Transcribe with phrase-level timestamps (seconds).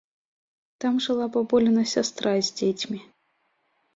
[0.85, 2.99] Там жыла бабуліна сястра з дзецьмі.